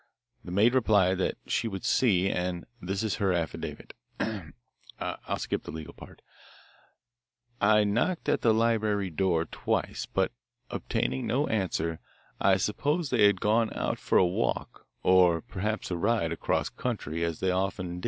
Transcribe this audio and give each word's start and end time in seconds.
The 0.43 0.49
maid 0.51 0.73
replied 0.73 1.19
that 1.19 1.37
she 1.45 1.67
would 1.67 1.85
see, 1.85 2.27
and 2.27 2.65
this 2.81 3.03
is 3.03 3.17
her 3.17 3.31
affidavit. 3.31 3.93
Ahem! 4.19 4.55
I'll 4.99 5.37
skip 5.37 5.61
the 5.61 5.69
legal 5.69 5.93
part: 5.93 6.23
'I 7.61 7.83
knocked 7.83 8.27
at 8.27 8.41
the 8.41 8.51
library 8.51 9.11
door 9.11 9.45
twice, 9.45 10.07
but 10.11 10.31
obtaining 10.71 11.27
no 11.27 11.45
answer, 11.45 11.99
I 12.39 12.57
supposed 12.57 13.11
they 13.11 13.27
had 13.27 13.41
gone 13.41 13.71
out 13.75 13.99
for 13.99 14.17
a 14.17 14.25
walk 14.25 14.87
or 15.03 15.39
perhaps 15.39 15.91
a 15.91 15.97
ride 15.97 16.31
across 16.31 16.67
country 16.69 17.23
as 17.23 17.39
they 17.39 17.51
often 17.51 17.99
did. 17.99 17.99